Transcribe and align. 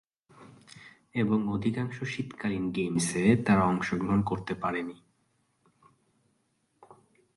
এবং 1.15 1.39
অধিকাংশ 1.47 1.97
শীতকালীন 2.03 2.65
গেমসে 2.71 3.23
তারা 3.45 3.63
অংশগ্রহণ 3.65 4.21
করতে 4.21 4.53
পারেনি। 4.53 4.97